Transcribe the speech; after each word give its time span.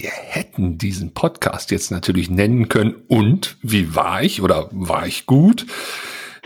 Wir 0.00 0.10
hätten 0.10 0.78
diesen 0.78 1.12
Podcast 1.12 1.72
jetzt 1.72 1.90
natürlich 1.90 2.30
nennen 2.30 2.68
können 2.68 2.94
und 3.08 3.56
wie 3.62 3.96
war 3.96 4.22
ich 4.22 4.42
oder 4.42 4.68
war 4.70 5.08
ich 5.08 5.26
gut? 5.26 5.66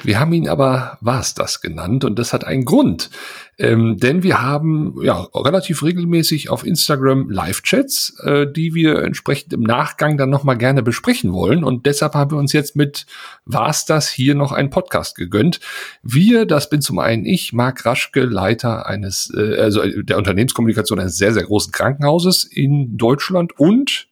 Wir 0.04 0.18
haben 0.18 0.32
ihn 0.32 0.48
aber 0.48 0.98
war's 1.00 1.34
das 1.34 1.60
genannt 1.60 2.04
und 2.04 2.18
das 2.18 2.32
hat 2.32 2.44
einen 2.44 2.64
Grund. 2.64 3.10
Ähm, 3.58 3.98
denn 3.98 4.22
wir 4.22 4.42
haben 4.42 4.96
ja 5.02 5.28
relativ 5.34 5.82
regelmäßig 5.82 6.50
auf 6.50 6.66
Instagram 6.66 7.30
Live-Chats, 7.30 8.18
äh, 8.24 8.46
die 8.50 8.74
wir 8.74 9.02
entsprechend 9.02 9.52
im 9.52 9.62
Nachgang 9.62 10.16
dann 10.16 10.30
nochmal 10.30 10.59
gerne 10.59 10.82
besprechen 10.82 11.32
wollen. 11.32 11.62
Und 11.62 11.86
deshalb 11.86 12.14
haben 12.14 12.32
wir 12.32 12.38
uns 12.38 12.52
jetzt 12.52 12.74
mit 12.74 13.06
war's 13.45 13.84
das 13.84 14.09
hier 14.09 14.34
noch 14.34 14.52
einen 14.52 14.70
Podcast 14.70 15.14
gegönnt. 15.14 15.60
Wir, 16.02 16.46
das 16.46 16.69
bin 16.69 16.80
zum 16.80 16.98
einen 16.98 17.24
ich, 17.24 17.52
Marc 17.52 17.84
Raschke, 17.87 18.23
Leiter 18.23 18.87
eines, 18.87 19.32
äh, 19.37 19.59
also 19.59 19.82
der 19.84 20.19
Unternehmenskommunikation 20.19 20.98
eines 20.98 21.16
sehr, 21.16 21.32
sehr 21.32 21.45
großen 21.45 21.73
Krankenhauses 21.73 22.45
in 22.45 22.96
Deutschland 22.96 23.59
und 23.59 24.09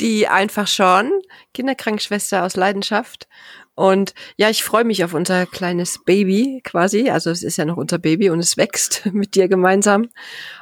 die 0.00 0.28
einfach 0.28 0.66
schon 0.66 1.10
Kinderkrankenschwester 1.54 2.44
aus 2.44 2.56
Leidenschaft 2.56 3.28
und 3.76 4.14
ja, 4.38 4.48
ich 4.48 4.64
freue 4.64 4.84
mich 4.84 5.04
auf 5.04 5.12
unser 5.12 5.44
kleines 5.44 6.02
Baby 6.02 6.62
quasi. 6.64 7.10
Also 7.10 7.30
es 7.30 7.42
ist 7.42 7.58
ja 7.58 7.66
noch 7.66 7.76
unser 7.76 7.98
Baby 7.98 8.30
und 8.30 8.40
es 8.40 8.56
wächst 8.56 9.04
mit 9.12 9.34
dir 9.34 9.48
gemeinsam. 9.48 10.08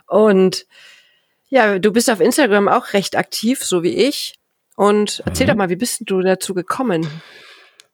Und 0.09 0.67
ja, 1.49 1.79
du 1.79 1.93
bist 1.93 2.11
auf 2.11 2.21
Instagram 2.21 2.69
auch 2.69 2.93
recht 2.93 3.17
aktiv, 3.17 3.65
so 3.65 3.85
wie 3.85 3.95
ich. 3.95 4.35
Und 4.75 5.23
erzähl 5.25 5.47
mhm. 5.47 5.51
doch 5.51 5.57
mal, 5.57 5.69
wie 5.71 5.77
bist 5.77 6.03
du 6.05 6.21
dazu 6.23 6.55
gekommen? 6.55 7.09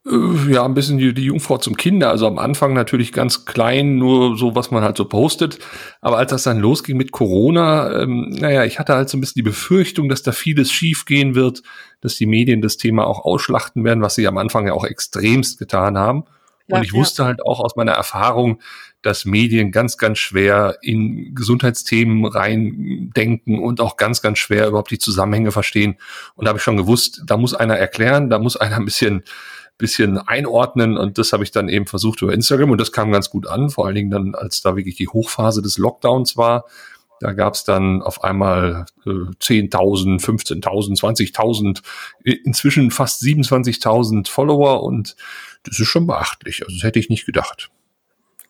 Äh, 0.06 0.52
ja, 0.52 0.64
ein 0.64 0.74
bisschen 0.74 0.98
die, 0.98 1.12
die 1.12 1.24
Jungfrau 1.24 1.58
zum 1.58 1.76
Kinder. 1.76 2.10
Also 2.10 2.26
am 2.26 2.38
Anfang 2.38 2.72
natürlich 2.72 3.12
ganz 3.12 3.44
klein, 3.44 3.96
nur 3.96 4.36
so, 4.36 4.54
was 4.54 4.70
man 4.70 4.82
halt 4.82 4.96
so 4.96 5.04
postet. 5.04 5.58
Aber 6.00 6.16
als 6.18 6.30
das 6.30 6.44
dann 6.44 6.58
losging 6.58 6.96
mit 6.96 7.12
Corona, 7.12 8.02
ähm, 8.02 8.30
naja, 8.30 8.64
ich 8.64 8.78
hatte 8.78 8.94
halt 8.94 9.08
so 9.08 9.16
ein 9.16 9.20
bisschen 9.20 9.40
die 9.40 9.48
Befürchtung, 9.48 10.08
dass 10.08 10.22
da 10.22 10.32
vieles 10.32 10.72
schiefgehen 10.72 11.34
wird, 11.34 11.62
dass 12.00 12.16
die 12.16 12.26
Medien 12.26 12.62
das 12.62 12.78
Thema 12.78 13.06
auch 13.06 13.24
ausschlachten 13.24 13.84
werden, 13.84 14.02
was 14.02 14.14
sie 14.14 14.26
am 14.26 14.38
Anfang 14.38 14.66
ja 14.66 14.72
auch 14.72 14.84
extremst 14.84 15.58
getan 15.58 15.98
haben. 15.98 16.24
Ja, 16.66 16.76
und 16.76 16.84
ich 16.84 16.92
wusste 16.92 17.22
ja. 17.22 17.26
halt 17.26 17.44
auch 17.44 17.60
aus 17.60 17.74
meiner 17.76 17.92
Erfahrung, 17.92 18.60
dass 19.02 19.24
Medien 19.24 19.72
ganz, 19.72 19.96
ganz 19.96 20.18
schwer 20.18 20.76
in 20.82 21.34
Gesundheitsthemen 21.34 22.26
reindenken 22.26 23.58
und 23.58 23.80
auch 23.80 23.96
ganz, 23.96 24.22
ganz 24.22 24.38
schwer 24.38 24.68
überhaupt 24.68 24.90
die 24.90 24.98
Zusammenhänge 24.98 25.52
verstehen. 25.52 25.96
Und 26.36 26.44
da 26.44 26.50
habe 26.50 26.58
ich 26.58 26.62
schon 26.62 26.76
gewusst, 26.76 27.22
da 27.26 27.36
muss 27.36 27.54
einer 27.54 27.76
erklären, 27.76 28.30
da 28.30 28.38
muss 28.38 28.56
einer 28.56 28.76
ein 28.76 28.84
bisschen 28.84 29.24
bisschen 29.80 30.18
einordnen 30.18 30.96
und 30.96 31.18
das 31.18 31.32
habe 31.32 31.42
ich 31.42 31.50
dann 31.50 31.68
eben 31.68 31.86
versucht 31.86 32.22
über 32.22 32.32
Instagram 32.32 32.70
und 32.70 32.80
das 32.80 32.92
kam 32.92 33.10
ganz 33.10 33.30
gut 33.30 33.48
an, 33.48 33.70
vor 33.70 33.86
allen 33.86 33.96
Dingen 33.96 34.10
dann, 34.10 34.34
als 34.34 34.62
da 34.62 34.76
wirklich 34.76 34.96
die 34.96 35.08
Hochphase 35.08 35.62
des 35.62 35.78
Lockdowns 35.78 36.36
war. 36.36 36.66
Da 37.18 37.32
gab 37.32 37.54
es 37.54 37.64
dann 37.64 38.00
auf 38.00 38.24
einmal 38.24 38.86
äh, 39.04 39.10
10.000, 39.10 40.22
15.000, 40.22 40.98
20.000, 40.98 41.82
inzwischen 42.22 42.90
fast 42.90 43.22
27.000 43.22 44.28
Follower 44.28 44.82
und 44.82 45.16
das 45.64 45.78
ist 45.78 45.88
schon 45.88 46.06
beachtlich. 46.06 46.62
Also 46.62 46.76
das 46.76 46.84
hätte 46.84 46.98
ich 46.98 47.10
nicht 47.10 47.26
gedacht. 47.26 47.70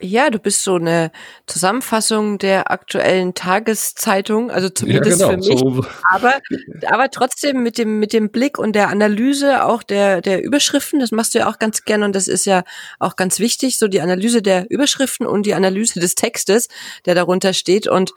Ja, 0.00 0.30
du 0.30 0.38
bist 0.38 0.64
so 0.64 0.76
eine 0.76 1.12
Zusammenfassung 1.46 2.38
der 2.38 2.70
aktuellen 2.70 3.34
Tageszeitung, 3.34 4.50
also 4.50 4.70
zumindest 4.70 5.20
ja, 5.20 5.28
genau, 5.28 5.42
für 5.42 5.50
mich. 5.50 5.58
So. 5.60 5.84
Aber, 6.10 6.40
aber 6.86 7.10
trotzdem 7.10 7.62
mit 7.62 7.76
dem, 7.76 7.98
mit 7.98 8.12
dem 8.12 8.30
Blick 8.30 8.58
und 8.58 8.74
der 8.74 8.88
Analyse 8.88 9.64
auch 9.64 9.82
der, 9.82 10.22
der 10.22 10.42
Überschriften, 10.42 11.00
das 11.00 11.10
machst 11.10 11.34
du 11.34 11.40
ja 11.40 11.50
auch 11.50 11.58
ganz 11.58 11.84
gern 11.84 12.02
und 12.02 12.16
das 12.16 12.28
ist 12.28 12.46
ja 12.46 12.64
auch 12.98 13.16
ganz 13.16 13.38
wichtig, 13.40 13.78
so 13.78 13.88
die 13.88 14.00
Analyse 14.00 14.40
der 14.40 14.70
Überschriften 14.70 15.26
und 15.26 15.44
die 15.44 15.54
Analyse 15.54 16.00
des 16.00 16.14
Textes, 16.14 16.68
der 17.04 17.14
darunter 17.14 17.52
steht 17.52 17.86
und 17.86 18.12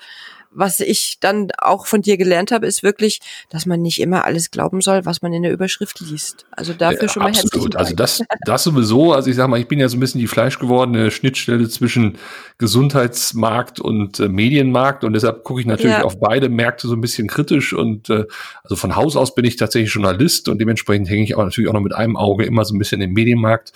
was 0.55 0.79
ich 0.79 1.17
dann 1.19 1.49
auch 1.57 1.87
von 1.87 2.01
dir 2.01 2.17
gelernt 2.17 2.51
habe, 2.51 2.67
ist 2.67 2.83
wirklich, 2.83 3.19
dass 3.49 3.65
man 3.65 3.81
nicht 3.81 3.99
immer 3.99 4.25
alles 4.25 4.51
glauben 4.51 4.81
soll, 4.81 5.05
was 5.05 5.21
man 5.21 5.33
in 5.33 5.43
der 5.43 5.51
Überschrift 5.51 5.99
liest. 5.99 6.45
Also 6.51 6.73
dafür 6.73 7.03
ja, 7.03 7.09
schon 7.09 7.23
mal 7.23 7.29
absolut. 7.29 7.75
Also 7.75 7.95
das, 7.95 8.21
das 8.45 8.63
sowieso. 8.63 9.13
Also 9.13 9.29
ich 9.29 9.35
sag 9.35 9.47
mal, 9.47 9.59
ich 9.59 9.67
bin 9.67 9.79
ja 9.79 9.89
so 9.89 9.97
ein 9.97 9.99
bisschen 9.99 10.19
die 10.19 10.27
fleischgewordene 10.27 11.11
Schnittstelle 11.11 11.67
zwischen 11.69 12.17
Gesundheitsmarkt 12.57 13.79
und 13.79 14.19
äh, 14.19 14.27
Medienmarkt 14.27 15.03
und 15.03 15.13
deshalb 15.13 15.43
gucke 15.43 15.61
ich 15.61 15.65
natürlich 15.65 15.97
ja. 15.97 16.03
auf 16.03 16.19
beide 16.19 16.49
Märkte 16.49 16.87
so 16.87 16.95
ein 16.95 17.01
bisschen 17.01 17.27
kritisch 17.27 17.73
und 17.73 18.09
äh, 18.09 18.25
also 18.63 18.75
von 18.75 18.95
Haus 18.95 19.15
aus 19.15 19.35
bin 19.35 19.45
ich 19.45 19.55
tatsächlich 19.57 19.93
Journalist 19.93 20.49
und 20.49 20.59
dementsprechend 20.59 21.09
hänge 21.09 21.23
ich 21.23 21.33
aber 21.33 21.45
natürlich 21.45 21.69
auch 21.69 21.73
noch 21.73 21.81
mit 21.81 21.93
einem 21.93 22.15
Auge 22.15 22.45
immer 22.45 22.65
so 22.65 22.75
ein 22.75 22.79
bisschen 22.79 23.01
im 23.01 23.13
Medienmarkt 23.13 23.73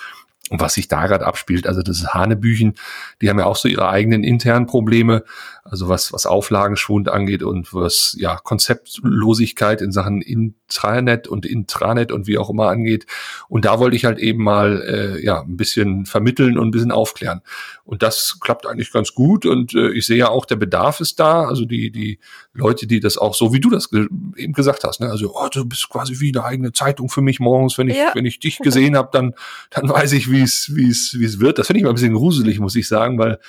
und 0.49 0.61
was 0.61 0.75
sich 0.75 0.87
da 0.87 1.07
gerade 1.07 1.25
abspielt, 1.25 1.67
also 1.67 1.81
das 1.81 1.99
ist 1.99 2.13
Hanebüchen, 2.13 2.75
die 3.21 3.29
haben 3.29 3.39
ja 3.39 3.45
auch 3.45 3.57
so 3.57 3.67
ihre 3.67 3.89
eigenen 3.89 4.23
internen 4.23 4.65
Probleme, 4.65 5.23
also 5.69 5.89
was, 5.89 6.13
was 6.13 6.25
Auflagenschwund 6.25 7.09
angeht 7.09 7.43
und 7.43 7.73
was 7.73 8.15
ja 8.17 8.37
Konzeptlosigkeit 8.37 9.81
in 9.81 9.91
Sachen 9.91 10.21
Intranet 10.21 11.27
und 11.27 11.45
Intranet 11.45 12.11
und 12.11 12.27
wie 12.27 12.37
auch 12.37 12.49
immer 12.49 12.67
angeht. 12.67 13.05
Und 13.49 13.65
da 13.65 13.79
wollte 13.79 13.95
ich 13.95 14.05
halt 14.05 14.19
eben 14.19 14.43
mal 14.43 14.81
äh, 14.81 15.23
ja 15.23 15.41
ein 15.41 15.57
bisschen 15.57 16.05
vermitteln 16.05 16.57
und 16.57 16.67
ein 16.67 16.71
bisschen 16.71 16.91
aufklären. 16.91 17.41
Und 17.83 18.03
das 18.03 18.39
klappt 18.41 18.65
eigentlich 18.65 18.91
ganz 18.91 19.13
gut. 19.13 19.45
Und 19.45 19.73
äh, 19.73 19.91
ich 19.91 20.05
sehe 20.05 20.17
ja 20.17 20.29
auch, 20.29 20.45
der 20.45 20.57
Bedarf 20.57 20.99
ist 20.99 21.19
da. 21.19 21.45
Also 21.45 21.65
die, 21.65 21.91
die 21.91 22.19
Leute, 22.53 22.87
die 22.87 22.99
das 22.99 23.17
auch 23.17 23.33
so, 23.33 23.53
wie 23.53 23.59
du 23.59 23.69
das 23.69 23.89
ge 23.89 24.07
eben 24.35 24.53
gesagt 24.53 24.83
hast, 24.83 24.99
ne? 24.99 25.09
also 25.09 25.33
oh, 25.33 25.47
du 25.51 25.65
bist 25.65 25.89
quasi 25.89 26.19
wie 26.19 26.33
eine 26.35 26.43
eigene 26.43 26.71
Zeitung 26.71 27.09
für 27.09 27.21
mich 27.21 27.39
morgens, 27.39 27.77
wenn 27.77 27.89
ich, 27.89 27.97
ja. 27.97 28.11
wenn 28.13 28.25
ich 28.25 28.39
dich 28.39 28.59
gesehen 28.59 28.95
habe, 28.95 29.09
dann, 29.11 29.33
dann 29.69 29.89
weiß 29.89 30.13
ich, 30.13 30.31
wie 30.31 30.41
es, 30.41 30.71
wie 30.75 30.89
es, 30.89 31.15
wie 31.17 31.25
es 31.25 31.39
wird. 31.39 31.59
Das 31.59 31.67
finde 31.67 31.79
ich 31.79 31.83
mal 31.83 31.89
ein 31.89 31.95
bisschen 31.95 32.13
gruselig, 32.13 32.59
muss 32.59 32.75
ich 32.75 32.87
sagen, 32.87 33.17
weil 33.17 33.39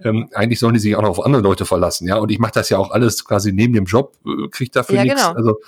ähm, 0.00 0.28
eigentlich 0.32 0.60
sollen 0.60 0.74
die 0.74 0.80
sich 0.80 0.96
auch 0.96 1.02
noch 1.02 1.10
auf 1.10 1.24
andere 1.24 1.42
Leute 1.42 1.64
verlassen, 1.64 2.06
ja. 2.06 2.16
Und 2.16 2.30
ich 2.30 2.38
mache 2.38 2.52
das 2.52 2.70
ja 2.70 2.78
auch 2.78 2.90
alles 2.90 3.24
quasi 3.24 3.52
neben 3.52 3.74
dem 3.74 3.84
Job, 3.84 4.16
äh, 4.26 4.48
kriege 4.48 4.70
dafür 4.70 4.96
ja, 4.96 5.04
nichts. 5.04 5.22
Genau. 5.22 5.36
Also 5.36 5.58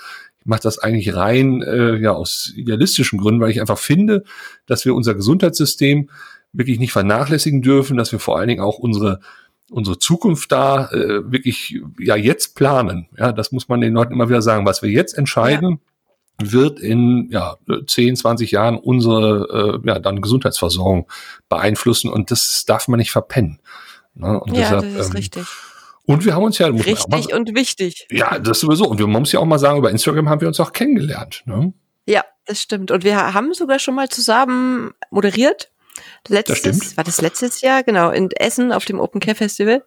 ich 0.40 0.46
mache 0.46 0.62
das 0.62 0.78
eigentlich 0.78 1.14
rein 1.14 1.62
äh, 1.62 1.96
ja 1.96 2.12
aus 2.12 2.52
idealistischen 2.56 3.18
Gründen, 3.18 3.40
weil 3.40 3.50
ich 3.50 3.60
einfach 3.60 3.78
finde, 3.78 4.24
dass 4.66 4.84
wir 4.84 4.94
unser 4.94 5.14
Gesundheitssystem 5.14 6.08
wirklich 6.52 6.78
nicht 6.78 6.92
vernachlässigen 6.92 7.62
dürfen, 7.62 7.96
dass 7.96 8.12
wir 8.12 8.18
vor 8.18 8.38
allen 8.38 8.48
Dingen 8.48 8.62
auch 8.62 8.78
unsere 8.78 9.20
unsere 9.70 9.98
Zukunft 9.98 10.50
da 10.50 10.90
äh, 10.90 11.30
wirklich 11.30 11.80
ja 11.98 12.16
jetzt 12.16 12.56
planen. 12.56 13.08
Ja, 13.16 13.32
das 13.32 13.52
muss 13.52 13.68
man 13.68 13.80
den 13.80 13.94
Leuten 13.94 14.12
immer 14.12 14.28
wieder 14.28 14.42
sagen. 14.42 14.66
Was 14.66 14.82
wir 14.82 14.90
jetzt 14.90 15.16
entscheiden, 15.16 15.80
ja. 16.40 16.52
wird 16.52 16.80
in 16.80 17.28
ja 17.30 17.56
10, 17.86 18.16
20 18.16 18.50
Jahren 18.50 18.76
unsere 18.78 19.80
äh, 19.84 19.88
ja 19.88 19.98
dann 19.98 20.20
Gesundheitsversorgung 20.20 21.08
beeinflussen 21.48 22.10
und 22.10 22.30
das 22.30 22.64
darf 22.66 22.88
man 22.88 22.98
nicht 22.98 23.12
verpennen. 23.12 23.60
Ne? 24.20 24.40
Und 24.40 24.56
ja, 24.56 24.62
deshalb, 24.62 24.82
das 24.82 25.06
ist 25.06 25.10
ähm, 25.10 25.16
richtig. 25.16 25.46
Und 26.04 26.24
wir 26.24 26.34
haben 26.34 26.42
uns 26.42 26.58
ja 26.58 26.66
richtig 26.66 27.08
mal, 27.08 27.34
und 27.34 27.54
wichtig. 27.54 28.06
Ja, 28.10 28.38
das 28.38 28.60
sowieso. 28.60 28.86
Und 28.86 28.98
wir, 28.98 29.06
muss 29.06 29.32
ja 29.32 29.40
auch 29.40 29.44
mal 29.44 29.58
sagen, 29.58 29.78
über 29.78 29.90
Instagram 29.90 30.28
haben 30.28 30.40
wir 30.40 30.48
uns 30.48 30.58
auch 30.58 30.72
kennengelernt. 30.72 31.42
Ne? 31.44 31.72
Ja, 32.06 32.24
das 32.46 32.60
stimmt. 32.60 32.90
Und 32.90 33.04
wir 33.04 33.32
haben 33.32 33.54
sogar 33.54 33.78
schon 33.78 33.94
mal 33.94 34.08
zusammen 34.08 34.92
moderiert. 35.10 35.70
Letztes, 36.28 36.62
das 36.62 36.96
war 36.96 37.04
das 37.04 37.20
letztes 37.20 37.60
Jahr, 37.60 37.82
genau, 37.82 38.10
in 38.10 38.30
Essen 38.32 38.72
auf 38.72 38.84
dem 38.84 38.98
Open 38.98 39.20
Care 39.20 39.36
Festival. 39.36 39.84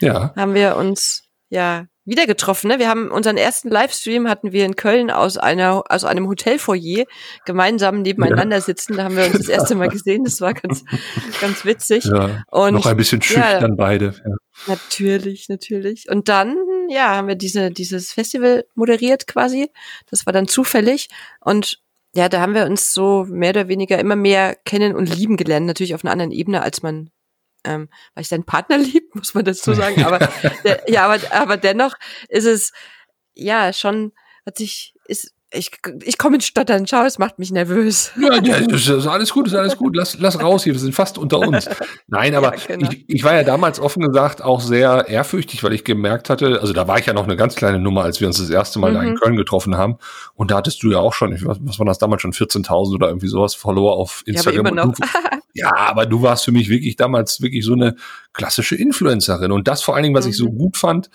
Ja. 0.00 0.34
Haben 0.36 0.54
wir 0.54 0.76
uns 0.76 1.24
ja 1.48 1.86
wieder 2.04 2.26
getroffen. 2.26 2.68
Ne? 2.68 2.78
Wir 2.78 2.88
haben 2.88 3.10
unseren 3.10 3.36
ersten 3.36 3.68
Livestream 3.68 4.28
hatten 4.28 4.52
wir 4.52 4.64
in 4.64 4.76
Köln 4.76 5.10
aus 5.10 5.36
einer 5.38 5.82
aus 5.88 6.04
einem 6.04 6.28
Hotelfoyer 6.28 7.04
gemeinsam 7.44 8.02
nebeneinander 8.02 8.56
ja. 8.56 8.62
sitzen. 8.62 8.96
Da 8.96 9.04
haben 9.04 9.16
wir 9.16 9.26
uns 9.26 9.38
das 9.38 9.48
erste 9.48 9.74
Mal 9.74 9.88
gesehen. 9.88 10.24
Das 10.24 10.40
war 10.40 10.54
ganz 10.54 10.84
ganz 11.40 11.64
witzig. 11.64 12.04
Ja, 12.04 12.42
und 12.50 12.74
noch 12.74 12.86
ein 12.86 12.96
bisschen 12.96 13.22
schüchtern 13.22 13.70
ja, 13.70 13.74
beide. 13.76 14.14
Ja. 14.24 14.34
Natürlich, 14.66 15.48
natürlich. 15.48 16.08
Und 16.08 16.28
dann 16.28 16.56
ja 16.88 17.16
haben 17.16 17.28
wir 17.28 17.36
diese 17.36 17.70
dieses 17.70 18.12
Festival 18.12 18.64
moderiert 18.74 19.26
quasi. 19.26 19.70
Das 20.10 20.26
war 20.26 20.32
dann 20.32 20.48
zufällig 20.48 21.08
und 21.40 21.80
ja, 22.16 22.28
da 22.28 22.40
haben 22.40 22.54
wir 22.54 22.66
uns 22.66 22.94
so 22.94 23.26
mehr 23.28 23.50
oder 23.50 23.66
weniger 23.66 23.98
immer 23.98 24.14
mehr 24.14 24.56
kennen 24.64 24.94
und 24.94 25.12
lieben 25.12 25.36
gelernt. 25.36 25.66
Natürlich 25.66 25.96
auf 25.96 26.04
einer 26.04 26.12
anderen 26.12 26.30
Ebene, 26.30 26.62
als 26.62 26.80
man 26.80 27.10
ähm, 27.64 27.88
weil 28.14 28.22
ich 28.22 28.28
seinen 28.28 28.44
Partner 28.44 28.78
lieb, 28.78 29.14
muss 29.14 29.34
man 29.34 29.44
dazu 29.44 29.74
sagen. 29.74 30.04
Aber 30.04 30.28
ja, 30.86 31.06
aber, 31.06 31.18
aber 31.32 31.56
dennoch 31.56 31.94
ist 32.28 32.46
es 32.46 32.72
ja 33.34 33.72
schon, 33.72 34.12
hat 34.46 34.58
sich, 34.58 34.94
ist, 35.06 35.34
ich, 35.56 35.70
ich 36.02 36.18
komme 36.18 36.36
ins 36.36 36.46
Stottern, 36.46 36.86
schau, 36.86 37.04
es 37.04 37.18
macht 37.18 37.38
mich 37.38 37.50
nervös. 37.50 38.10
Ja, 38.20 38.34
ja, 38.42 38.56
ist 38.56 39.06
alles 39.06 39.32
gut, 39.32 39.46
ist 39.46 39.54
alles 39.54 39.76
gut. 39.76 39.96
Lass, 39.96 40.18
lass 40.18 40.40
raus 40.40 40.64
hier, 40.64 40.72
wir 40.72 40.80
sind 40.80 40.94
fast 40.94 41.16
unter 41.16 41.38
uns. 41.38 41.68
Nein, 42.06 42.34
aber 42.34 42.56
ja, 42.56 42.62
genau. 42.66 42.90
ich, 42.90 43.04
ich 43.08 43.24
war 43.24 43.34
ja 43.34 43.44
damals 43.44 43.80
offen 43.80 44.02
gesagt 44.02 44.42
auch 44.42 44.60
sehr 44.60 45.06
ehrfürchtig, 45.08 45.62
weil 45.62 45.72
ich 45.72 45.84
gemerkt 45.84 46.28
hatte, 46.30 46.60
also 46.60 46.72
da 46.72 46.88
war 46.88 46.98
ich 46.98 47.06
ja 47.06 47.12
noch 47.12 47.24
eine 47.24 47.36
ganz 47.36 47.54
kleine 47.54 47.78
Nummer, 47.78 48.02
als 48.02 48.20
wir 48.20 48.26
uns 48.26 48.38
das 48.38 48.50
erste 48.50 48.78
Mal 48.78 48.90
mhm. 48.90 48.94
da 48.94 49.02
in 49.02 49.10
mhm. 49.10 49.16
Köln 49.16 49.36
getroffen 49.36 49.76
haben. 49.76 49.96
Und 50.34 50.50
da 50.50 50.56
hattest 50.56 50.82
du 50.82 50.90
ja 50.90 50.98
auch 50.98 51.14
schon, 51.14 51.32
ich, 51.32 51.44
was, 51.44 51.58
was 51.60 51.78
war 51.78 51.86
das 51.86 51.98
damals 51.98 52.22
schon, 52.22 52.32
14.000 52.32 52.94
oder 52.94 53.08
irgendwie 53.08 53.28
sowas 53.28 53.54
Follower 53.54 53.96
auf 53.96 54.22
Instagram. 54.26 54.54
Ja, 54.54 54.60
aber 54.72 54.82
immer 54.82 54.86
noch. 54.86 54.94
Ja, 55.54 55.72
aber 55.74 56.04
du 56.06 56.20
warst 56.20 56.44
für 56.44 56.52
mich 56.52 56.68
wirklich 56.68 56.96
damals 56.96 57.40
wirklich 57.40 57.64
so 57.64 57.74
eine 57.74 57.94
klassische 58.32 58.74
Influencerin. 58.74 59.52
Und 59.52 59.68
das 59.68 59.82
vor 59.82 59.94
allen 59.94 60.02
Dingen, 60.02 60.14
was 60.14 60.26
mhm. 60.26 60.30
ich 60.30 60.36
so 60.36 60.50
mhm. 60.50 60.58
gut 60.58 60.76
fand, 60.76 61.10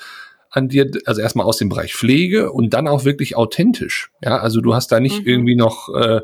an 0.50 0.70
dir, 0.70 0.90
also 1.06 1.22
erstmal 1.22 1.46
aus 1.46 1.58
dem 1.58 1.70
Bereich 1.70 1.94
Pflege 1.94 2.52
und 2.52 2.74
dann 2.74 2.88
auch 2.88 3.06
wirklich 3.06 3.36
authentisch. 3.36 4.12
Ja, 4.24 4.38
also 4.38 4.62
du 4.62 4.74
hast 4.74 4.92
da 4.92 5.00
nicht 5.00 5.22
mhm. 5.22 5.28
irgendwie 5.28 5.56
noch 5.56 5.94
äh, 5.94 6.22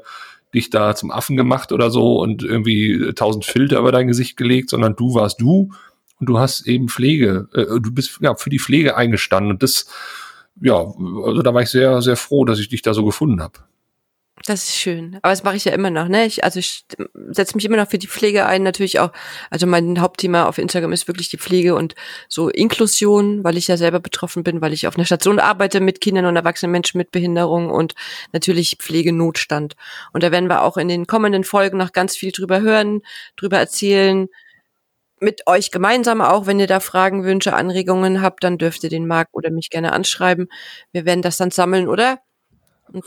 dich 0.54 0.70
da 0.70 0.96
zum 0.96 1.12
Affen 1.12 1.38
gemacht 1.38 1.72
oder 1.72 1.92
so 1.92 2.20
und 2.20 2.42
irgendwie 2.42 3.14
tausend 3.14 3.46
Filter 3.46 3.80
über 3.80 3.92
dein 3.92 4.08
Gesicht 4.08 4.38
gelegt, 4.38 4.70
sondern 4.70 4.96
du 4.96 5.14
warst 5.14 5.42
du 5.42 5.72
und 6.20 6.28
du 6.28 6.40
hast 6.40 6.66
eben 6.66 6.88
Pflege, 6.88 7.50
äh, 7.54 7.66
du 7.80 7.94
bist 7.94 8.20
ja 8.22 8.34
für 8.36 8.50
die 8.50 8.60
Pflege 8.60 8.96
eingestanden 8.96 9.52
und 9.52 9.62
das 9.62 9.86
ja, 10.62 10.76
also 10.76 11.42
da 11.42 11.54
war 11.54 11.62
ich 11.62 11.70
sehr, 11.70 12.02
sehr 12.02 12.16
froh, 12.16 12.46
dass 12.46 12.60
ich 12.60 12.70
dich 12.70 12.82
da 12.82 12.94
so 12.94 13.04
gefunden 13.04 13.42
habe. 13.42 13.60
Das 14.48 14.66
ist 14.66 14.76
schön. 14.76 15.18
Aber 15.24 15.32
das 15.32 15.44
mache 15.44 15.56
ich 15.56 15.66
ja 15.66 15.74
immer 15.74 15.90
noch, 15.90 16.08
ne? 16.08 16.28
Ich, 16.28 16.44
also 16.44 16.60
ich 16.60 16.86
setze 17.32 17.56
mich 17.56 17.66
immer 17.66 17.78
noch 17.78 17.90
für 17.90 17.98
die 17.98 18.08
Pflege 18.08 18.46
ein, 18.46 18.62
natürlich 18.62 19.00
auch. 19.00 19.12
Also 19.50 19.66
mein 19.66 20.00
Hauptthema 20.00 20.46
auf 20.46 20.60
Instagram 20.60 20.94
ist 20.94 21.08
wirklich 21.08 21.30
die 21.30 21.40
Pflege 21.40 21.74
und 21.74 21.96
so 22.30 22.50
Inklusion, 22.50 23.44
weil 23.44 23.58
ich 23.58 23.68
ja 23.68 23.76
selber 23.76 24.00
betroffen 24.00 24.44
bin, 24.44 24.62
weil 24.62 24.72
ich 24.74 24.86
auf 24.86 24.98
einer 24.98 25.06
Station 25.06 25.40
arbeite 25.40 25.80
mit 25.80 26.00
Kindern 26.00 26.26
und 26.26 26.36
erwachsenen 26.36 26.72
Menschen 26.72 27.00
mit 27.00 27.10
Behinderung 27.10 27.72
und 27.72 27.96
natürlich 28.34 28.78
Pflegenotstand. 28.80 29.76
Und 30.14 30.22
da 30.22 30.32
werden 30.32 30.48
wir 30.48 30.62
auch 30.62 30.78
in 30.78 30.90
den 30.90 31.08
kommenden 31.08 31.44
Folgen 31.44 31.80
noch 31.80 31.92
ganz 31.92 32.16
viel 32.16 32.32
drüber 32.32 32.62
hören, 32.62 33.02
drüber 33.38 33.58
erzählen, 33.58 34.28
mit 35.20 35.48
euch 35.48 35.72
gemeinsam 35.72 36.22
auch. 36.22 36.46
Wenn 36.46 36.60
ihr 36.60 36.68
da 36.68 36.80
Fragen, 36.82 37.24
Wünsche, 37.24 37.54
Anregungen 37.54 38.22
habt, 38.22 38.44
dann 38.44 38.60
dürft 38.60 38.84
ihr 38.84 38.92
den 38.92 39.08
Marc 39.08 39.30
oder 39.32 39.50
mich 39.50 39.72
gerne 39.72 39.92
anschreiben. 39.92 40.50
Wir 40.92 41.06
werden 41.06 41.24
das 41.24 41.38
dann 41.38 41.50
sammeln, 41.50 41.88
oder? 41.88 42.20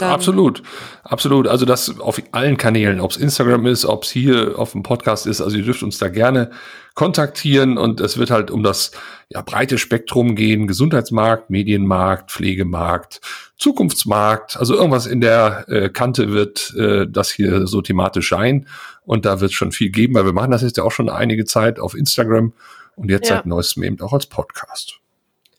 Absolut, 0.00 0.62
absolut. 1.04 1.46
Also 1.46 1.64
das 1.64 2.00
auf 2.00 2.20
allen 2.32 2.56
Kanälen, 2.56 3.00
ob 3.00 3.12
es 3.12 3.16
Instagram 3.16 3.66
ist, 3.66 3.84
ob 3.86 4.04
es 4.04 4.10
hier 4.10 4.58
auf 4.58 4.72
dem 4.72 4.82
Podcast 4.82 5.26
ist. 5.26 5.40
Also 5.40 5.56
ihr 5.56 5.64
dürft 5.64 5.82
uns 5.82 5.98
da 5.98 6.08
gerne 6.08 6.50
kontaktieren 6.94 7.78
und 7.78 8.00
es 8.00 8.18
wird 8.18 8.30
halt 8.30 8.50
um 8.50 8.62
das 8.62 8.90
ja, 9.28 9.40
breite 9.40 9.78
Spektrum 9.78 10.34
gehen: 10.34 10.66
Gesundheitsmarkt, 10.66 11.50
Medienmarkt, 11.50 12.32
Pflegemarkt, 12.32 13.20
Zukunftsmarkt. 13.56 14.56
Also 14.56 14.74
irgendwas 14.74 15.06
in 15.06 15.20
der 15.20 15.64
äh, 15.68 15.88
Kante 15.90 16.32
wird 16.32 16.74
äh, 16.76 17.06
das 17.08 17.30
hier 17.30 17.66
so 17.66 17.80
thematisch 17.80 18.28
sein 18.30 18.66
und 19.04 19.24
da 19.24 19.40
wird 19.40 19.52
es 19.52 19.56
schon 19.56 19.72
viel 19.72 19.90
geben, 19.90 20.14
weil 20.14 20.24
wir 20.24 20.32
machen 20.32 20.50
das 20.50 20.62
jetzt 20.62 20.76
ja 20.76 20.82
auch 20.82 20.92
schon 20.92 21.08
einige 21.08 21.44
Zeit 21.44 21.78
auf 21.78 21.94
Instagram 21.94 22.52
und 22.96 23.10
jetzt 23.10 23.28
ja. 23.30 23.36
seit 23.36 23.46
neuestem 23.46 23.84
eben 23.84 24.00
auch 24.00 24.12
als 24.12 24.26
Podcast. 24.26 25.00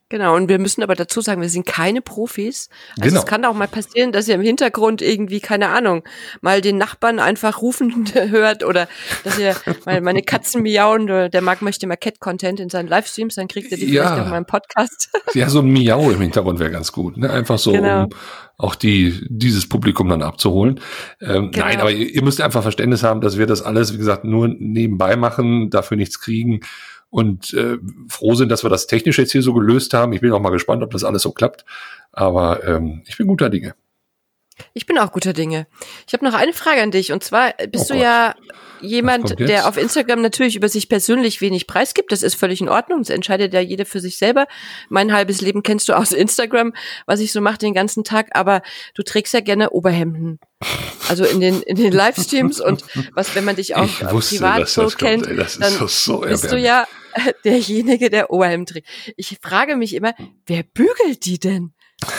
Genau, 0.10 0.36
und 0.36 0.50
wir 0.50 0.58
müssen 0.58 0.82
aber 0.82 0.96
dazu 0.96 1.22
sagen, 1.22 1.40
wir 1.40 1.50
sind 1.50 1.68
keine 1.68 2.02
Profis. 2.02 2.70
Also 2.98 3.10
genau. 3.10 3.20
es 3.20 3.26
kann 3.28 3.46
auch 3.46 3.54
mal 3.54 3.68
passieren, 3.68 4.12
dass 4.12 4.28
ihr 4.28 4.34
im 4.36 4.42
Hintergrund 4.42 5.04
irgendwie, 5.04 5.40
keine 5.40 5.70
Ahnung, 5.70 6.04
mal 6.42 6.62
den 6.62 6.78
Nachbarn 6.80 7.20
einfach 7.20 7.62
rufen 7.62 8.06
hört 8.14 8.64
oder 8.64 8.88
dass 9.24 9.38
ihr 9.38 9.56
mal 9.86 10.02
meine 10.02 10.24
Katzen 10.24 10.64
miauen, 10.64 11.06
der 11.08 11.42
Marc 11.42 11.62
möchte 11.62 11.86
mal 11.86 11.96
Cat-Content 11.96 12.60
in 12.60 12.70
seinen 12.70 12.88
Livestreams, 12.88 13.36
dann 13.36 13.48
kriegt 13.48 13.72
ihr 13.72 13.78
die 13.78 13.86
ja. 13.86 14.04
vielleicht 14.04 14.24
auf 14.24 14.30
meinem 14.30 14.46
Podcast. 14.46 15.10
Ja, 15.36 15.48
so 15.48 15.60
ein 15.60 15.72
Miau 15.72 16.10
im 16.10 16.22
Hintergrund 16.22 16.58
wäre 16.58 16.72
ganz 16.72 16.92
gut. 16.92 17.16
Ne? 17.16 17.30
Einfach 17.30 17.60
so, 17.60 17.72
genau. 17.72 18.06
um 18.06 18.10
auch 18.58 18.74
die, 18.74 19.26
dieses 19.30 19.70
Publikum 19.70 20.10
dann 20.10 20.24
abzuholen. 20.24 20.80
Ähm, 21.22 21.52
genau. 21.52 21.66
Nein, 21.66 21.80
aber 21.80 21.92
ihr, 21.92 22.10
ihr 22.10 22.24
müsst 22.24 22.42
einfach 22.42 22.64
Verständnis 22.64 23.04
haben, 23.04 23.22
dass 23.22 23.38
wir 23.38 23.46
das 23.46 23.62
alles, 23.62 23.94
wie 23.94 23.98
gesagt, 23.98 24.26
nur 24.26 24.48
nebenbei 24.48 25.16
machen, 25.16 25.70
dafür 25.70 25.98
nichts 25.98 26.20
kriegen 26.20 26.62
und 27.10 27.54
äh, 27.54 27.78
froh 28.08 28.36
sind, 28.36 28.50
dass 28.50 28.64
wir 28.64 28.70
das 28.70 28.88
technisch 28.88 29.18
jetzt 29.18 29.32
hier 29.32 29.42
so 29.42 29.54
gelöst 29.54 29.94
haben. 29.94 30.14
Ich 30.14 30.22
bin 30.22 30.32
auch 30.32 30.40
mal 30.40 30.52
gespannt, 30.52 30.84
ob 30.84 30.92
das 30.92 31.04
alles 31.04 31.24
so 31.24 31.32
klappt. 31.32 31.66
Aber 32.12 32.64
ähm, 32.66 33.02
ich 33.08 33.18
bin 33.18 33.28
guter 33.28 33.50
Dinge. 33.50 33.76
Ich 34.74 34.86
bin 34.86 34.98
auch 34.98 35.12
guter 35.12 35.34
Dinge. 35.34 35.68
Ich 36.08 36.14
habe 36.14 36.26
noch 36.26 36.34
eine 36.34 36.54
Frage 36.54 36.82
an 36.82 36.92
dich. 36.92 37.12
Und 37.12 37.24
zwar 37.24 37.54
bist 37.72 37.90
oh 37.92 37.94
du 37.94 38.00
ja 38.00 38.36
jemand, 38.82 39.40
der 39.40 39.68
auf 39.68 39.78
Instagram 39.78 40.22
natürlich 40.22 40.56
über 40.56 40.70
sich 40.70 40.90
persönlich 40.90 41.42
wenig 41.42 41.68
preisgibt. 41.68 42.12
Das 42.12 42.24
ist 42.24 42.36
völlig 42.36 42.62
in 42.62 42.70
Ordnung. 42.70 43.00
Das 43.00 43.10
entscheidet 43.10 43.54
ja 43.54 43.60
jeder 43.60 43.86
für 43.86 44.00
sich 44.00 44.18
selber. 44.18 44.48
Mein 44.90 45.14
halbes 45.14 45.42
Leben 45.42 45.64
kennst 45.64 45.90
du 45.90 45.94
aus 45.94 46.12
Instagram, 46.12 46.74
was 47.06 47.20
ich 47.20 47.32
so 47.32 47.42
mache 47.42 47.58
den 47.58 47.74
ganzen 47.74 48.04
Tag. 48.04 48.30
Aber 48.34 48.62
du 48.96 49.04
trägst 49.04 49.34
ja 49.34 49.42
gerne 49.42 49.72
Oberhemden. 49.72 50.40
Also 51.08 51.26
in 51.26 51.40
den, 51.40 51.62
in 51.62 51.78
den 51.78 51.92
Livestreams 51.92 52.60
und 52.66 52.84
was, 53.14 53.36
wenn 53.36 53.46
man 53.46 53.56
dich 53.56 53.76
auch 53.76 53.90
wusste, 54.12 54.36
privat 54.36 54.70
so 54.70 54.88
kennt, 54.88 55.28
ey, 55.28 55.38
dann 55.38 55.88
so 55.88 56.20
bist 56.20 56.52
du 56.52 56.58
ja 56.58 56.86
derjenige, 57.46 58.10
der 58.10 58.32
Oberhemden 58.32 58.66
trägt. 58.66 58.88
Ich 59.16 59.38
frage 59.42 59.76
mich 59.76 59.94
immer, 59.94 60.14
wer 60.46 60.64
bügelt 60.64 61.26
die 61.26 61.40
denn? 61.40 61.74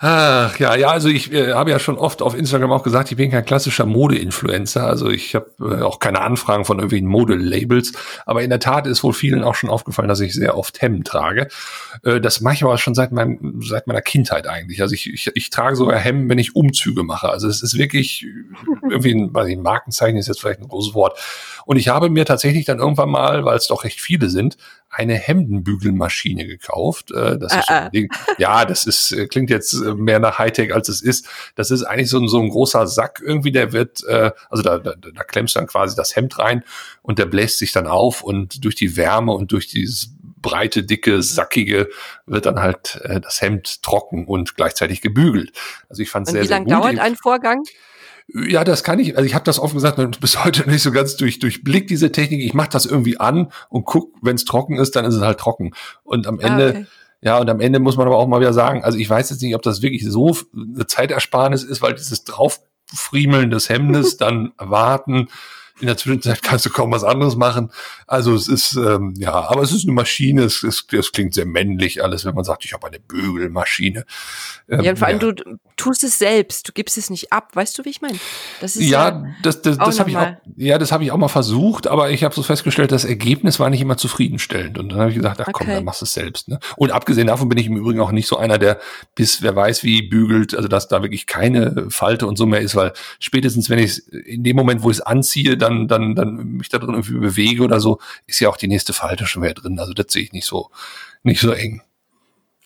Ach, 0.00 0.56
ja, 0.60 0.76
ja, 0.76 0.90
also 0.90 1.08
ich 1.08 1.32
äh, 1.32 1.54
habe 1.54 1.72
ja 1.72 1.80
schon 1.80 1.98
oft 1.98 2.22
auf 2.22 2.36
Instagram 2.36 2.70
auch 2.70 2.84
gesagt, 2.84 3.10
ich 3.10 3.16
bin 3.16 3.32
kein 3.32 3.44
klassischer 3.44 3.84
Mode-Influencer. 3.84 4.86
Also 4.86 5.10
ich 5.10 5.34
habe 5.34 5.50
äh, 5.60 5.82
auch 5.82 5.98
keine 5.98 6.20
Anfragen 6.20 6.64
von 6.64 6.76
irgendwelchen 6.76 7.08
Modelabels. 7.08 7.94
Aber 8.24 8.44
in 8.44 8.50
der 8.50 8.60
Tat 8.60 8.86
ist 8.86 9.02
wohl 9.02 9.12
vielen 9.12 9.42
auch 9.42 9.56
schon 9.56 9.70
aufgefallen, 9.70 10.06
dass 10.06 10.20
ich 10.20 10.34
sehr 10.34 10.56
oft 10.56 10.80
Hemden 10.80 11.02
trage. 11.02 11.48
Äh, 12.04 12.20
das 12.20 12.40
mache 12.40 12.54
ich 12.54 12.62
aber 12.62 12.78
schon 12.78 12.94
seit, 12.94 13.10
meinem, 13.10 13.60
seit 13.60 13.88
meiner 13.88 14.00
Kindheit 14.00 14.46
eigentlich. 14.46 14.82
Also 14.82 14.94
ich, 14.94 15.12
ich, 15.12 15.32
ich 15.34 15.50
trage 15.50 15.74
sogar 15.74 15.98
Hemden, 15.98 16.28
wenn 16.28 16.38
ich 16.38 16.54
Umzüge 16.54 17.02
mache. 17.02 17.30
Also 17.30 17.48
es 17.48 17.64
ist 17.64 17.76
wirklich 17.76 18.24
irgendwie 18.88 19.14
ein, 19.14 19.34
weiß 19.34 19.48
ich, 19.48 19.56
ein 19.56 19.62
Markenzeichen 19.62 20.16
ist 20.16 20.28
jetzt 20.28 20.40
vielleicht 20.40 20.60
ein 20.60 20.68
großes 20.68 20.94
Wort. 20.94 21.18
Und 21.66 21.76
ich 21.76 21.88
habe 21.88 22.08
mir 22.08 22.24
tatsächlich 22.24 22.66
dann 22.66 22.78
irgendwann 22.78 23.10
mal, 23.10 23.44
weil 23.44 23.56
es 23.56 23.66
doch 23.66 23.82
recht 23.82 24.00
viele 24.00 24.30
sind, 24.30 24.58
eine 24.90 25.14
Hemdenbügelmaschine 25.14 26.46
gekauft. 26.46 27.10
Äh, 27.10 27.38
das 27.38 27.52
ah, 27.52 27.58
ist 27.58 27.70
ah. 27.70 27.88
Ding, 27.90 28.08
ja, 28.38 28.64
das 28.64 28.84
ist 28.86 29.12
äh, 29.12 29.26
klingt 29.26 29.50
jetzt 29.50 29.74
äh, 29.74 29.87
mehr 29.94 30.18
nach 30.18 30.38
Hightech 30.38 30.74
als 30.74 30.88
es 30.88 31.00
ist. 31.00 31.28
Das 31.54 31.70
ist 31.70 31.82
eigentlich 31.84 32.10
so 32.10 32.18
ein, 32.18 32.28
so 32.28 32.40
ein 32.40 32.48
großer 32.48 32.86
Sack 32.86 33.22
irgendwie, 33.24 33.52
der 33.52 33.72
wird, 33.72 34.04
äh, 34.04 34.32
also 34.50 34.62
da, 34.62 34.78
da, 34.78 34.94
da 34.94 35.24
klemmst 35.24 35.54
du 35.54 35.60
dann 35.60 35.68
quasi 35.68 35.96
das 35.96 36.16
Hemd 36.16 36.38
rein 36.38 36.64
und 37.02 37.18
der 37.18 37.26
bläst 37.26 37.58
sich 37.58 37.72
dann 37.72 37.86
auf 37.86 38.22
und 38.22 38.64
durch 38.64 38.74
die 38.74 38.96
Wärme 38.96 39.32
und 39.32 39.52
durch 39.52 39.68
dieses 39.68 40.10
breite, 40.40 40.84
dicke, 40.84 41.22
sackige 41.22 41.88
wird 42.26 42.46
dann 42.46 42.60
halt 42.60 43.00
äh, 43.04 43.20
das 43.20 43.40
Hemd 43.40 43.82
trocken 43.82 44.26
und 44.26 44.56
gleichzeitig 44.56 45.00
gebügelt. 45.00 45.52
Also 45.88 46.02
ich 46.02 46.10
fand 46.10 46.26
sehr, 46.26 46.44
sehr 46.44 46.58
gut. 46.58 46.66
Wie 46.66 46.70
lange 46.70 46.82
dauert 46.82 46.98
ein 46.98 47.16
Vorgang? 47.16 47.64
Ja, 48.30 48.62
das 48.62 48.84
kann 48.84 48.98
ich. 48.98 49.16
Also 49.16 49.26
ich 49.26 49.34
habe 49.34 49.44
das 49.44 49.58
offen 49.58 49.76
gesagt 49.76 50.20
bis 50.20 50.44
heute 50.44 50.68
nicht 50.70 50.82
so 50.82 50.92
ganz 50.92 51.16
durch 51.16 51.38
durchblickt 51.38 51.90
diese 51.90 52.12
Technik. 52.12 52.42
Ich 52.42 52.54
mache 52.54 52.68
das 52.70 52.84
irgendwie 52.84 53.18
an 53.18 53.50
und 53.68 53.84
guck, 53.84 54.14
wenn 54.22 54.36
es 54.36 54.44
trocken 54.44 54.76
ist, 54.76 54.96
dann 54.96 55.04
ist 55.04 55.14
es 55.14 55.22
halt 55.22 55.38
trocken. 55.38 55.72
Und 56.02 56.26
am 56.26 56.38
ah, 56.40 56.42
Ende, 56.42 56.68
okay. 56.68 56.86
Ja, 57.20 57.38
und 57.38 57.50
am 57.50 57.60
Ende 57.60 57.80
muss 57.80 57.96
man 57.96 58.06
aber 58.06 58.16
auch 58.16 58.28
mal 58.28 58.40
wieder 58.40 58.52
sagen, 58.52 58.84
also 58.84 58.96
ich 58.96 59.10
weiß 59.10 59.30
jetzt 59.30 59.42
nicht, 59.42 59.54
ob 59.54 59.62
das 59.62 59.82
wirklich 59.82 60.04
so 60.04 60.36
eine 60.54 60.86
Zeitersparnis 60.86 61.64
ist, 61.64 61.82
weil 61.82 61.94
dieses 61.94 62.24
Drauffriemeln 62.24 63.50
des 63.50 63.68
Hemdes, 63.68 64.16
dann 64.16 64.52
warten, 64.58 65.28
in 65.80 65.86
der 65.86 65.96
Zwischenzeit 65.96 66.42
kannst 66.42 66.66
du 66.66 66.70
kaum 66.70 66.92
was 66.92 67.04
anderes 67.04 67.36
machen. 67.36 67.70
Also 68.06 68.34
es 68.34 68.48
ist, 68.48 68.74
ähm, 68.74 69.14
ja, 69.16 69.32
aber 69.32 69.62
es 69.62 69.72
ist 69.72 69.84
eine 69.84 69.92
Maschine, 69.92 70.42
es, 70.42 70.62
es, 70.62 70.86
es 70.90 71.12
klingt 71.12 71.34
sehr 71.34 71.46
männlich 71.46 72.02
alles, 72.02 72.24
wenn 72.24 72.34
man 72.34 72.44
sagt, 72.44 72.64
ich 72.64 72.72
habe 72.72 72.86
eine 72.86 72.98
Bügelmaschine. 73.00 74.04
Ähm, 74.68 74.80
ja, 74.80 74.90
und 74.90 74.98
vor 74.98 75.08
allem 75.08 75.20
ja. 75.20 75.32
du 75.32 75.58
tust 75.76 76.02
es 76.02 76.18
selbst, 76.18 76.68
du 76.68 76.72
gibst 76.72 76.98
es 76.98 77.10
nicht 77.10 77.32
ab, 77.32 77.54
weißt 77.54 77.78
du, 77.78 77.84
wie 77.84 77.90
ich 77.90 78.00
meine? 78.00 78.18
Das 78.60 78.76
ist 78.76 78.84
ja, 78.84 79.08
ja 79.08 79.26
das, 79.42 79.62
das, 79.62 79.78
das 79.78 80.00
habe 80.00 80.10
ich 80.10 80.16
auch, 80.16 80.32
ja, 80.56 80.78
das 80.78 80.92
habe 80.92 81.04
ich 81.04 81.12
auch 81.12 81.16
mal 81.16 81.28
versucht, 81.28 81.86
aber 81.86 82.10
ich 82.10 82.24
habe 82.24 82.34
so 82.34 82.42
festgestellt, 82.42 82.92
das 82.92 83.04
Ergebnis 83.04 83.60
war 83.60 83.70
nicht 83.70 83.80
immer 83.80 83.96
zufriedenstellend. 83.96 84.78
Und 84.78 84.90
dann 84.90 84.98
habe 84.98 85.10
ich 85.10 85.16
gesagt, 85.16 85.40
ach 85.40 85.48
komm, 85.52 85.66
okay. 85.66 85.76
dann 85.76 85.84
machst 85.84 86.00
du 86.00 86.04
es 86.04 86.12
selbst. 86.12 86.48
Ne? 86.48 86.58
Und 86.76 86.90
abgesehen 86.90 87.28
davon 87.28 87.48
bin 87.48 87.58
ich 87.58 87.66
im 87.66 87.76
Übrigen 87.76 88.00
auch 88.00 88.12
nicht 88.12 88.26
so 88.26 88.36
einer, 88.36 88.58
der 88.58 88.80
bis 89.14 89.42
wer 89.42 89.54
weiß 89.54 89.84
wie 89.84 90.02
bügelt, 90.02 90.54
also 90.54 90.68
dass 90.68 90.88
da 90.88 91.02
wirklich 91.02 91.26
keine 91.26 91.86
Falte 91.90 92.26
und 92.26 92.36
so 92.36 92.46
mehr 92.46 92.60
ist, 92.60 92.74
weil 92.74 92.92
spätestens 93.20 93.70
wenn 93.70 93.78
ich 93.78 94.02
in 94.12 94.42
dem 94.42 94.56
Moment, 94.56 94.82
wo 94.82 94.90
ich 94.90 94.98
es 94.98 95.00
anziehe, 95.00 95.56
dann 95.56 95.67
dann, 95.68 95.88
dann, 95.88 96.14
dann 96.14 96.52
mich 96.52 96.68
da 96.68 96.78
drin 96.78 96.94
irgendwie 96.94 97.18
bewege 97.18 97.62
oder 97.62 97.80
so, 97.80 97.98
ist 98.26 98.40
ja 98.40 98.48
auch 98.48 98.56
die 98.56 98.68
nächste 98.68 98.92
Falte 98.92 99.26
schon 99.26 99.42
wieder 99.42 99.54
drin. 99.54 99.78
Also 99.78 99.92
das 99.92 100.06
sehe 100.08 100.22
ich 100.22 100.32
nicht 100.32 100.46
so, 100.46 100.70
nicht 101.22 101.40
so 101.40 101.52
eng. 101.52 101.82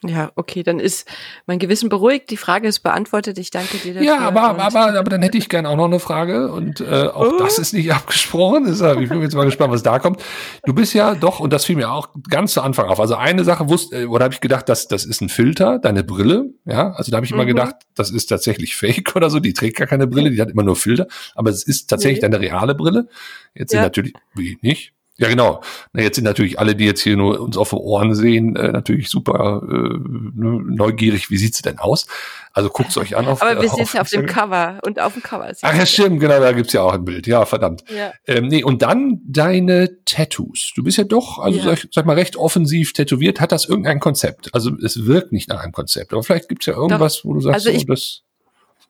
Ja, 0.04 0.32
okay, 0.34 0.64
dann 0.64 0.80
ist 0.80 1.06
mein 1.46 1.60
Gewissen 1.60 1.88
beruhigt. 1.88 2.30
Die 2.30 2.36
Frage 2.36 2.66
ist 2.66 2.80
beantwortet. 2.80 3.38
Ich 3.38 3.50
danke 3.50 3.78
dir 3.78 3.94
dafür. 3.94 4.06
Ja, 4.06 4.18
aber, 4.18 4.58
aber, 4.60 4.98
aber 4.98 5.10
dann 5.10 5.22
hätte 5.22 5.38
ich 5.38 5.48
gerne 5.48 5.68
auch 5.68 5.76
noch 5.76 5.84
eine 5.84 6.00
Frage 6.00 6.50
und 6.50 6.80
äh, 6.80 7.06
auch 7.06 7.34
oh. 7.34 7.38
das 7.38 7.58
ist 7.58 7.72
nicht 7.72 7.92
abgesprochen. 7.92 8.66
Ist, 8.66 8.80
ich 8.80 9.08
bin 9.08 9.22
jetzt 9.22 9.36
mal 9.36 9.44
gespannt, 9.44 9.72
was 9.72 9.84
da 9.84 10.00
kommt. 10.00 10.20
Du 10.64 10.74
bist 10.74 10.92
ja 10.92 11.14
doch, 11.14 11.38
und 11.38 11.52
das 11.52 11.66
fiel 11.66 11.76
mir 11.76 11.92
auch 11.92 12.08
ganz 12.28 12.54
zu 12.54 12.62
Anfang 12.62 12.88
auf. 12.88 12.98
Also 12.98 13.14
eine 13.14 13.44
Sache 13.44 13.68
wusste, 13.68 14.02
äh, 14.02 14.04
oder 14.06 14.24
habe 14.24 14.34
ich 14.34 14.40
gedacht, 14.40 14.68
dass 14.68 14.88
das 14.88 15.04
ist 15.04 15.20
ein 15.20 15.28
Filter, 15.28 15.78
deine 15.78 16.02
Brille. 16.02 16.50
Ja, 16.64 16.92
also 16.92 17.12
da 17.12 17.16
habe 17.16 17.26
ich 17.26 17.32
mhm. 17.32 17.38
immer 17.38 17.46
gedacht, 17.46 17.76
das 17.94 18.10
ist 18.10 18.26
tatsächlich 18.26 18.74
Fake 18.74 19.14
oder 19.14 19.30
so. 19.30 19.38
Die 19.38 19.52
trägt 19.52 19.76
gar 19.76 19.86
keine 19.86 20.08
Brille, 20.08 20.30
die 20.30 20.40
hat 20.40 20.50
immer 20.50 20.64
nur 20.64 20.74
Filter. 20.74 21.06
Aber 21.36 21.50
es 21.50 21.62
ist 21.62 21.88
tatsächlich 21.88 22.22
nee. 22.22 22.28
deine 22.28 22.40
reale 22.40 22.74
Brille. 22.74 23.08
Jetzt 23.54 23.72
ja. 23.72 23.78
sind 23.78 23.82
natürlich, 23.82 24.14
wie 24.34 24.58
nicht? 24.62 24.94
Ja, 25.22 25.28
genau. 25.28 25.62
Na, 25.92 26.02
jetzt 26.02 26.16
sind 26.16 26.24
natürlich 26.24 26.58
alle, 26.58 26.74
die 26.74 26.84
jetzt 26.84 27.00
hier 27.00 27.16
nur 27.16 27.40
uns 27.40 27.56
auf 27.56 27.70
den 27.70 27.78
Ohren 27.78 28.12
sehen, 28.12 28.56
äh, 28.56 28.72
natürlich 28.72 29.08
super 29.08 29.62
äh, 29.62 29.72
ne, 29.72 30.60
neugierig. 30.66 31.30
Wie 31.30 31.36
sieht's 31.36 31.62
denn 31.62 31.78
aus? 31.78 32.08
Also 32.52 32.70
guckt's 32.70 32.96
euch 32.98 33.16
an. 33.16 33.28
Auf, 33.28 33.40
Aber 33.40 33.62
wir 33.62 33.72
es 33.72 33.92
ja 33.92 34.00
auf 34.00 34.08
dem 34.08 34.26
Cover 34.26 34.80
und 34.84 34.98
auf 34.98 35.12
dem 35.12 35.22
Cover. 35.22 35.52
Ach 35.62 35.74
ja, 35.76 35.86
stimmt, 35.86 36.18
genau, 36.18 36.40
da 36.40 36.50
gibt's 36.50 36.72
ja 36.72 36.82
auch 36.82 36.94
ein 36.94 37.04
Bild. 37.04 37.28
Ja, 37.28 37.46
verdammt. 37.46 37.84
Ja. 37.88 38.12
Ähm, 38.26 38.48
nee, 38.48 38.64
und 38.64 38.82
dann 38.82 39.20
deine 39.24 40.04
Tattoos. 40.06 40.72
Du 40.74 40.82
bist 40.82 40.98
ja 40.98 41.04
doch, 41.04 41.38
also 41.38 41.56
ja. 41.56 41.64
Sag, 41.66 41.86
sag 41.92 42.04
mal, 42.04 42.14
recht 42.14 42.34
offensiv 42.34 42.92
tätowiert. 42.92 43.40
Hat 43.40 43.52
das 43.52 43.66
irgendein 43.66 44.00
Konzept? 44.00 44.52
Also 44.52 44.72
es 44.82 45.06
wirkt 45.06 45.30
nicht 45.30 45.48
nach 45.48 45.62
einem 45.62 45.70
Konzept, 45.70 46.12
aber 46.12 46.24
vielleicht 46.24 46.48
gibt's 46.48 46.66
ja 46.66 46.74
irgendwas, 46.74 47.18
doch. 47.18 47.26
wo 47.26 47.34
du 47.34 47.40
sagst, 47.42 47.54
also 47.54 47.70
ich, 47.70 47.82
so, 47.82 47.86
das. 47.86 48.22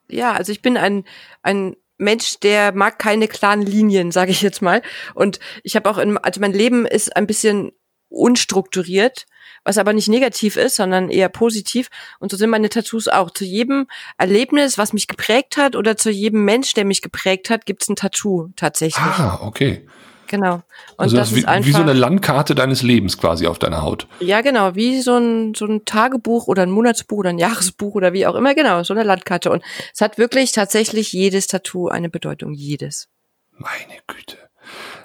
Ja, 0.09 0.31
also 0.31 0.51
ich 0.51 0.63
bin 0.63 0.77
ein, 0.77 1.03
ein 1.43 1.75
Mensch, 2.03 2.39
der 2.39 2.73
mag 2.73 2.99
keine 2.99 3.27
klaren 3.27 3.61
Linien, 3.61 4.11
sage 4.11 4.31
ich 4.31 4.41
jetzt 4.41 4.61
mal. 4.61 4.81
Und 5.13 5.39
ich 5.63 5.75
habe 5.75 5.89
auch 5.89 5.97
in, 5.97 6.17
also 6.17 6.39
mein 6.39 6.53
Leben 6.53 6.85
ist 6.85 7.15
ein 7.15 7.27
bisschen 7.27 7.71
unstrukturiert, 8.09 9.25
was 9.63 9.77
aber 9.77 9.93
nicht 9.93 10.07
negativ 10.07 10.55
ist, 10.55 10.75
sondern 10.75 11.09
eher 11.09 11.29
positiv. 11.29 11.89
Und 12.19 12.31
so 12.31 12.37
sind 12.37 12.49
meine 12.49 12.69
Tattoos 12.69 13.07
auch. 13.07 13.31
Zu 13.31 13.45
jedem 13.45 13.87
Erlebnis, 14.17 14.77
was 14.77 14.93
mich 14.93 15.07
geprägt 15.07 15.57
hat, 15.57 15.75
oder 15.75 15.97
zu 15.97 16.11
jedem 16.11 16.45
Mensch, 16.45 16.73
der 16.73 16.85
mich 16.85 17.01
geprägt 17.01 17.49
hat, 17.49 17.65
gibt's 17.65 17.89
ein 17.89 17.95
Tattoo 17.95 18.49
tatsächlich. 18.55 19.03
Ah, 19.03 19.39
okay. 19.41 19.87
Genau. 20.33 20.55
Und 20.55 20.63
also 20.97 21.15
das, 21.15 21.29
das 21.29 21.37
ist 21.37 21.43
wie, 21.43 21.47
einfach, 21.47 21.67
wie 21.67 21.73
so 21.73 21.81
eine 21.83 21.93
Landkarte 21.93 22.55
deines 22.55 22.81
Lebens 22.81 23.19
quasi 23.19 23.45
auf 23.45 23.59
deiner 23.59 23.83
Haut. 23.83 24.07
Ja, 24.19 24.41
genau, 24.41 24.73
wie 24.73 24.99
so 24.99 25.15
ein, 25.15 25.53
so 25.53 25.67
ein 25.67 25.85
Tagebuch 25.85 26.47
oder 26.47 26.63
ein 26.63 26.71
Monatsbuch 26.71 27.19
oder 27.19 27.29
ein 27.29 27.37
Jahresbuch 27.37 27.93
oder 27.93 28.13
wie 28.13 28.25
auch 28.25 28.33
immer, 28.33 28.55
genau, 28.55 28.81
so 28.81 28.95
eine 28.95 29.03
Landkarte. 29.03 29.51
Und 29.51 29.63
es 29.93 30.01
hat 30.01 30.17
wirklich 30.17 30.51
tatsächlich 30.51 31.13
jedes 31.13 31.45
Tattoo 31.45 31.87
eine 31.87 32.09
Bedeutung, 32.09 32.55
jedes. 32.55 33.09
Meine 33.51 33.99
Güte. 34.07 34.37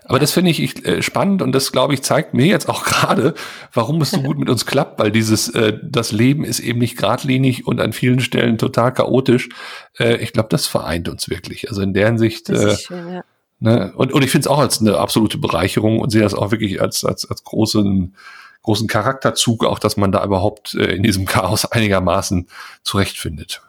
Aber 0.07 0.19
das 0.19 0.33
finde 0.33 0.51
ich 0.51 0.87
äh, 0.87 1.03
spannend 1.03 1.43
und 1.43 1.53
das, 1.53 1.73
glaube 1.73 1.93
ich, 1.93 2.01
zeigt 2.01 2.33
mir 2.33 2.47
jetzt 2.47 2.71
auch 2.71 2.85
gerade, 2.87 3.35
warum 3.75 4.01
es 4.01 4.13
so 4.13 4.23
gut 4.23 4.39
mit 4.39 4.49
uns 4.49 4.65
klappt, 4.65 4.99
weil 4.99 5.11
dieses, 5.11 5.51
äh, 5.51 5.79
das 5.83 6.11
Leben 6.11 6.43
ist 6.43 6.61
eben 6.61 6.79
nicht 6.79 6.97
geradlinig 6.97 7.67
und 7.67 7.83
an 7.83 7.93
vielen 7.93 8.21
Stellen 8.21 8.57
total 8.57 8.95
chaotisch. 8.95 9.51
Äh, 9.99 10.17
ich 10.23 10.33
glaube, 10.33 10.49
das 10.49 10.67
vereint 10.67 11.07
uns 11.11 11.29
wirklich. 11.29 11.69
Also 11.69 11.83
in 11.83 11.93
der 11.93 12.07
Hinsicht. 12.07 12.49
Äh, 12.49 12.79
schön, 12.79 13.13
ja. 13.13 13.25
Ne? 13.61 13.93
Und, 13.97 14.13
und 14.13 14.23
ich 14.23 14.31
finde 14.31 14.47
es 14.47 14.47
auch 14.47 14.59
als 14.59 14.81
eine 14.81 14.99
absolute 14.99 15.39
Bereicherung 15.39 16.01
und 16.01 16.11
sehe 16.11 16.23
das 16.23 16.35
auch 16.35 16.51
wirklich 16.51 16.81
als, 16.81 17.05
als, 17.05 17.29
als 17.29 17.43
großen, 17.43 18.15
großen 18.63 18.87
Charakterzug, 18.87 19.65
auch 19.65 19.79
dass 19.79 19.97
man 19.97 20.13
da 20.13 20.25
überhaupt 20.25 20.75
äh, 20.75 20.95
in 20.95 21.03
diesem 21.03 21.27
Chaos 21.27 21.65
einigermaßen 21.73 22.49
zurechtfindet. 22.85 23.63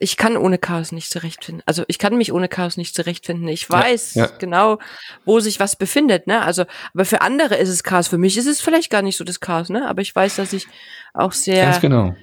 Ich 0.00 0.16
kann 0.16 0.36
ohne 0.36 0.58
Chaos 0.58 0.90
nicht 0.90 1.10
zurechtfinden. 1.10 1.62
Also 1.64 1.84
ich 1.86 1.98
kann 1.98 2.16
mich 2.16 2.32
ohne 2.32 2.48
Chaos 2.48 2.76
nicht 2.76 2.96
zurechtfinden. 2.96 3.46
Ich 3.46 3.70
weiß 3.70 4.14
ja, 4.14 4.24
ja. 4.24 4.32
genau, 4.36 4.80
wo 5.24 5.38
sich 5.38 5.60
was 5.60 5.76
befindet, 5.76 6.26
ne? 6.26 6.42
Also, 6.42 6.64
aber 6.92 7.04
für 7.04 7.20
andere 7.20 7.54
ist 7.54 7.68
es 7.68 7.84
Chaos. 7.84 8.08
Für 8.08 8.18
mich 8.18 8.36
ist 8.36 8.46
es 8.46 8.60
vielleicht 8.60 8.90
gar 8.90 9.02
nicht 9.02 9.16
so 9.16 9.22
das 9.22 9.38
Chaos, 9.38 9.68
ne? 9.68 9.86
Aber 9.88 10.02
ich 10.02 10.12
weiß, 10.12 10.34
dass 10.34 10.52
ich 10.52 10.66
auch 11.14 11.30
sehr. 11.30 11.66
Ganz 11.66 11.80
genau. 11.80 12.16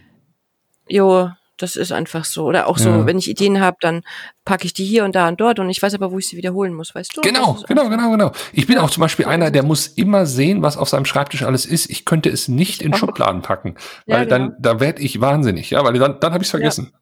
Jo, 0.90 1.30
das 1.62 1.76
ist 1.76 1.92
einfach 1.92 2.26
so. 2.26 2.46
Oder 2.46 2.68
auch 2.68 2.78
so, 2.78 2.90
ja. 2.90 3.06
wenn 3.06 3.18
ich 3.18 3.30
Ideen 3.30 3.60
habe, 3.60 3.78
dann 3.82 4.02
packe 4.46 4.66
ich 4.66 4.74
die 4.74 4.86
hier 4.86 5.06
und 5.06 5.16
da 5.16 5.28
und 5.28 5.40
dort 5.40 5.60
und 5.60 5.70
ich 5.70 5.82
weiß 5.82 5.94
aber, 5.94 6.12
wo 6.12 6.18
ich 6.18 6.28
sie 6.28 6.38
wiederholen 6.38 6.74
muss, 6.74 6.96
weißt 6.96 7.16
du? 7.16 7.22
Genau, 7.22 7.60
genau, 7.68 7.90
genau, 7.90 8.12
genau. 8.12 8.32
Ich 8.54 8.66
bin 8.66 8.78
ja. 8.78 8.82
auch 8.82 8.90
zum 8.90 9.02
Beispiel 9.02 9.26
einer, 9.26 9.52
der 9.52 9.64
muss 9.64 9.88
immer 9.88 10.26
sehen, 10.26 10.62
was 10.62 10.78
auf 10.78 10.90
seinem 10.90 11.06
Schreibtisch 11.06 11.44
alles 11.44 11.66
ist. 11.66 11.90
Ich 11.90 12.06
könnte 12.06 12.30
es 12.30 12.48
nicht 12.48 12.82
in 12.82 12.94
Schubladen 12.94 13.42
packen, 13.42 13.76
weil 14.08 14.20
ja, 14.20 14.24
genau. 14.24 14.50
dann 14.50 14.56
da 14.60 14.80
werde 14.80 15.02
ich 15.02 15.22
wahnsinnig, 15.22 15.70
ja, 15.70 15.84
weil 15.84 15.94
dann 15.94 16.20
dann 16.20 16.34
habe 16.34 16.44
ich 16.44 16.48
es 16.48 16.52
vergessen. 16.52 16.94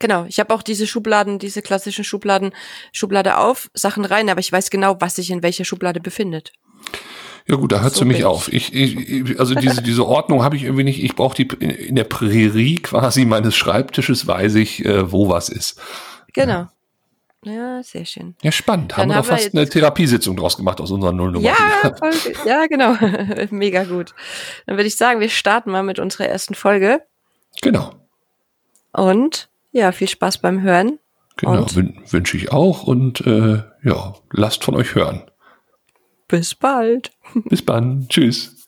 Genau, 0.00 0.24
ich 0.24 0.40
habe 0.40 0.52
auch 0.52 0.62
diese 0.62 0.86
Schubladen, 0.86 1.38
diese 1.38 1.62
klassischen 1.62 2.04
Schubladen, 2.04 2.52
Schublade 2.92 3.38
auf, 3.38 3.70
Sachen 3.74 4.04
rein, 4.04 4.28
aber 4.28 4.40
ich 4.40 4.50
weiß 4.50 4.70
genau, 4.70 4.96
was 5.00 5.16
sich 5.16 5.30
in 5.30 5.42
welcher 5.42 5.64
Schublade 5.64 6.00
befindet. 6.00 6.52
Ja 7.46 7.56
gut, 7.56 7.72
da 7.72 7.82
hört 7.82 7.94
so 7.94 8.06
mich 8.06 8.24
auf. 8.24 8.50
Ich, 8.50 8.74
ich, 8.74 9.38
also 9.38 9.54
diese, 9.54 9.82
diese 9.82 10.06
Ordnung 10.06 10.42
habe 10.42 10.56
ich 10.56 10.64
irgendwie 10.64 10.84
nicht. 10.84 11.04
Ich 11.04 11.14
brauche 11.14 11.36
die 11.36 11.42
in 11.42 11.94
der 11.94 12.04
Prärie 12.04 12.76
quasi 12.76 13.26
meines 13.26 13.54
Schreibtisches, 13.54 14.26
weiß 14.26 14.54
ich, 14.54 14.84
äh, 14.84 15.12
wo 15.12 15.28
was 15.28 15.50
ist. 15.50 15.78
Genau. 16.32 16.68
Ja, 17.44 17.82
sehr 17.82 18.06
schön. 18.06 18.34
Ja, 18.42 18.50
spannend. 18.50 18.92
Dann 18.92 19.00
haben 19.00 19.08
wir 19.10 19.16
doch 19.16 19.26
fast 19.26 19.52
wir 19.52 19.60
eine 19.60 19.68
Therapiesitzung 19.68 20.36
draus 20.36 20.56
gemacht 20.56 20.80
aus 20.80 20.90
unserer 20.90 21.12
Nullnummer. 21.12 21.44
Ja, 21.44 21.94
voll, 21.98 22.14
ja, 22.46 22.66
genau. 22.66 22.96
Mega 23.50 23.84
gut. 23.84 24.14
Dann 24.66 24.76
würde 24.76 24.86
ich 24.86 24.96
sagen, 24.96 25.20
wir 25.20 25.28
starten 25.28 25.70
mal 25.70 25.82
mit 25.82 25.98
unserer 25.98 26.26
ersten 26.26 26.54
Folge. 26.54 27.02
Genau. 27.60 27.92
Und 28.92 29.50
ja, 29.72 29.92
viel 29.92 30.08
Spaß 30.08 30.38
beim 30.38 30.62
Hören. 30.62 30.98
Genau, 31.36 31.66
wünsche 32.10 32.36
ich 32.36 32.52
auch 32.52 32.84
und 32.84 33.20
äh, 33.26 33.62
ja, 33.82 34.14
lasst 34.30 34.64
von 34.64 34.76
euch 34.76 34.94
hören. 34.94 35.24
Bis 36.34 36.52
bald. 36.52 37.12
Bis 37.44 37.64
dann. 37.64 38.08
Tschüss. 38.08 38.63